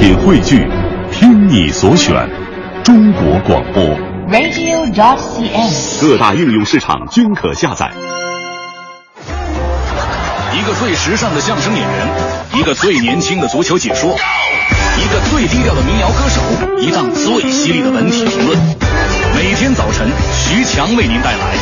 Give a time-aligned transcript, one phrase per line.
[0.00, 0.66] 品汇聚，
[1.12, 2.26] 听你所选，
[2.82, 3.84] 中国广播。
[4.30, 6.00] radio.dot.cn，。
[6.00, 7.90] 各大应用市场均可下载。
[10.54, 12.08] 一个最时尚的相声演员，
[12.54, 14.16] 一个最年轻的足球解说，
[14.96, 16.40] 一个最低调的民谣歌手，
[16.80, 18.58] 一档最犀利的文体评论。
[19.36, 21.54] 每天早晨，徐强为您带来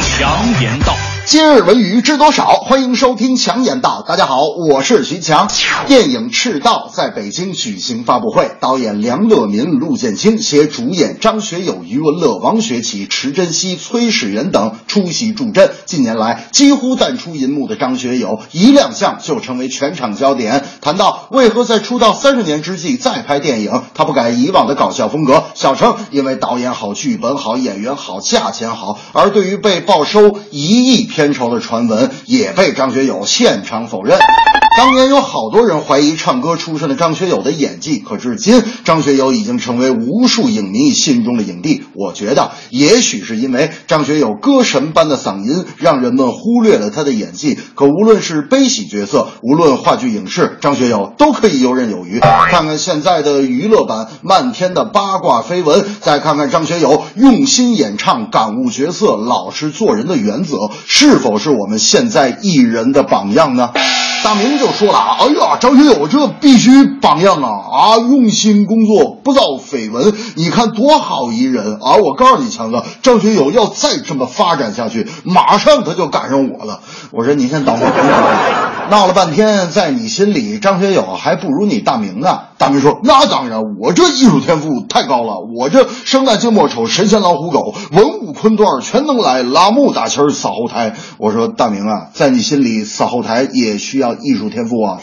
[0.18, 0.94] 《强言道》。
[1.24, 2.46] 今日文娱知多少？
[2.64, 4.04] 欢迎收听强言道。
[4.06, 5.48] 大家好，我是徐强。
[5.86, 15.70] 电影《赤道》在北京举行发布会，导演梁乐民、陆建清携主演张学友、余文乐、王学圻、池珍熙、崔始源等出席助阵。
[15.86, 20.64] 近年来几乎淡出银幕的张学友，一亮相就成为全场焦点。
[20.80, 28.98] 谈到为何在出道三十年之际再拍电影，他不改以往的搞笑风格，笑称因为导演好、剧本好、演员好、价钱好。
[29.12, 34.18] 而对于被报收一亿片酬的传闻，也被张学友现场否认。
[34.74, 41.82] 当年有好多人怀疑唱歌出身的张学友的演技，可至今张学友已经成为无数影迷心中的影帝。
[41.94, 47.58] 我觉得，也许是因为张学友歌神般的嗓音，让人们忽略了他的演技。
[47.74, 52.18] 可无论是悲喜角色，无论话剧影视，张学友都可以游刃有余。
[52.20, 60.56] 看看现在的娱乐版，漫天的八卦绯闻，再看看张学友用心演唱、感悟角色、老实做人的原则，
[60.86, 63.70] 是否是我们现在艺人的榜样呢？
[64.24, 67.48] 大明就说了：“哎呀，张学友这必须榜样啊！
[67.72, 71.96] 啊，用心工作，不造绯闻，你看多好一人啊！
[71.96, 76.80] 我告诉你，强哥，张学友要再这么发展下去，马上他就赶上我了。
[77.10, 82.40] 我说你先等会儿， 闹了半天，在你心里，张学友还不如你大明呢。
[82.58, 90.94] 大明说：那当然，我这艺术天赋太高了，我这生旦净末丑，神仙老虎狗，文武昆段全能来，拉木打旗扫后台。
[91.18, 95.00] 我说大明啊，在你心里扫后台也需要艺术天赋啊。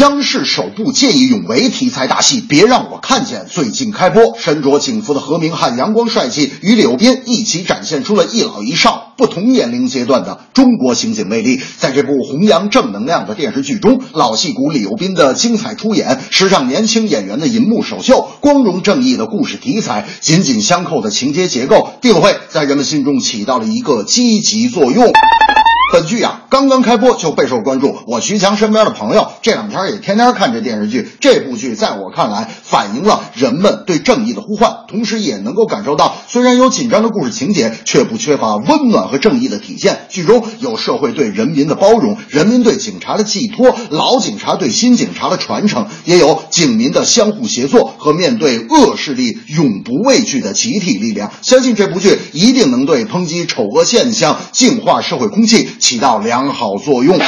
[0.00, 11.60] 央视首部见义勇为题材大戏《别让我看见》最近开播，身着警服的何明翰阳光帅气，与柳斌一起展现出了一老一少不同年龄阶段的中国刑警魅力。
[11.78, 25.12] 在这部弘扬正能量的电视剧中，老戏骨柳斌的精彩出演，时尚年轻演员的银幕首秀，光荣正义的故事题材，紧紧相扣的情节结构，定会在人们心中起到了一个积极作用。
[25.94, 27.96] 本剧啊，刚刚开播就备受关注。
[28.08, 31.08] 我徐强身边的朋友这两天也天天看这电视剧。
[31.20, 40.06] 这部剧在我看来，反映了人们对正义的呼唤，同时也能够感受到，虽然有紧张的故事情节，却不缺乏温暖和正义的体现。
[40.08, 51.30] 剧中有社会对人民的包容，人民对警察的寄托，老警察对新警察的传承，也有警民的相互协作和面对恶势力永不畏惧的集体力量。
[51.40, 57.18] 相信这部剧一定能对抨击丑恶现象、净化社会空气起到良好作用。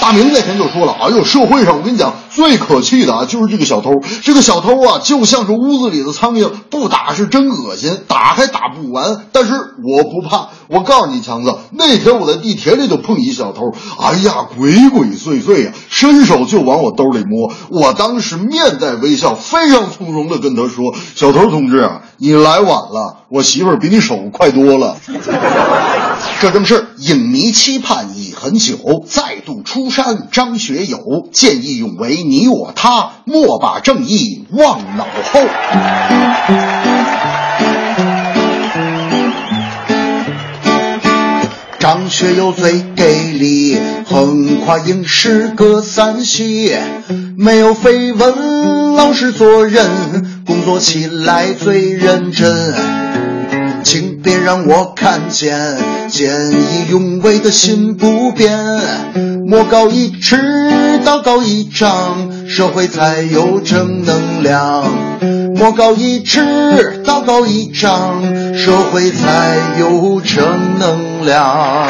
[0.00, 3.90] 大明那天就说了：“哎呦，社会上我跟你讲，最可气的啊，就是这个小偷。
[4.22, 9.26] 这个小偷啊，就像是屋子里的苍蝇，不打是真恶心，打还打不完。
[9.32, 17.52] 但是我不怕，我告诉你，强子，那天我在地铁里就碰一小偷，哎呀，鬼鬼祟祟呀、伸手就往我兜里摸。
[17.68, 24.96] 我当时面带微笑，非常从容的跟他说：‘小偷同志，你来晚了，我媳妇儿比你手快多了。’
[26.40, 30.28] 这正是影迷期盼已很久，再度出山。
[30.30, 35.40] 张学友见义勇为，你我他，莫把正义忘脑后。
[41.80, 46.72] 张学友最给力，横跨影视各三系，
[47.36, 53.07] 没有绯闻，老实做人，工作起来最认真。
[53.82, 55.76] 请别让我看见
[56.08, 58.58] 见义勇为的心不变，
[59.46, 60.36] 魔高一尺，
[61.04, 64.84] 道高一丈，社会才有正能量。
[65.54, 68.22] 魔高一尺，道高一丈，
[68.54, 71.88] 社会才有正能量。